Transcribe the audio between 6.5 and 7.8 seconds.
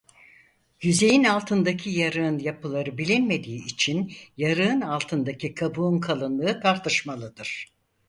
tartışmalıdır.